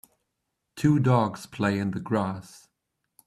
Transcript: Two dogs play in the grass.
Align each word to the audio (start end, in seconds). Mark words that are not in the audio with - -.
Two 0.75 0.97
dogs 0.97 1.45
play 1.45 1.77
in 1.77 1.91
the 1.91 1.99
grass. 1.99 2.67